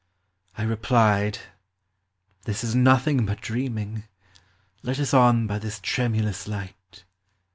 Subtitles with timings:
[0.57, 1.37] I replied
[2.45, 4.05] —"This is nothing but dreaming:
[4.81, 7.03] Let us on by this tremulous light